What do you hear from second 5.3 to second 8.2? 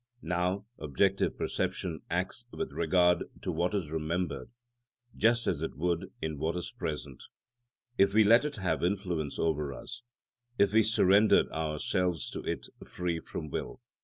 as it would in what is present, if